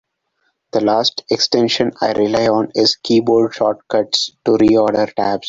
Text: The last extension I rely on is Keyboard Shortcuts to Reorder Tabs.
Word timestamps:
The 0.71 0.81
last 0.81 1.23
extension 1.29 1.91
I 2.01 2.13
rely 2.13 2.47
on 2.47 2.71
is 2.73 2.95
Keyboard 2.95 3.53
Shortcuts 3.53 4.31
to 4.45 4.53
Reorder 4.53 5.13
Tabs. 5.13 5.39